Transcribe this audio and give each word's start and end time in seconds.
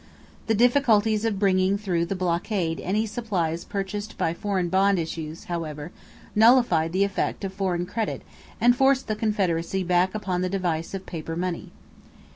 The 0.47 0.55
difficulties 0.55 1.25
of 1.25 1.37
bringing 1.37 1.77
through 1.77 2.05
the 2.07 2.15
blockade 2.15 2.79
any 2.79 3.05
supplies 3.05 3.63
purchased 3.63 4.17
by 4.17 4.33
foreign 4.33 4.67
bond 4.67 4.97
issues, 4.97 5.43
however, 5.43 5.91
nullified 6.33 6.91
the 6.91 7.03
effect 7.03 7.43
of 7.43 7.53
foreign 7.53 7.85
credit 7.85 8.23
and 8.59 8.75
forced 8.75 9.05
the 9.05 9.15
Confederacy 9.15 9.83
back 9.83 10.15
upon 10.15 10.41
the 10.41 10.49
device 10.49 10.95
of 10.95 11.05
paper 11.05 11.35
money. 11.35 11.69